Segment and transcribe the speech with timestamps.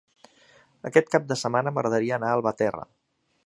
[0.89, 2.91] Aquest cap de setmana m'agradaria anar a Albatera.